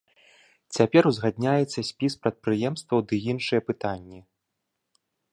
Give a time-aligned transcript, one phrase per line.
[0.77, 4.19] Цяпер узгадняецца спіс прадпрыемстваў ды іншыя пытанні.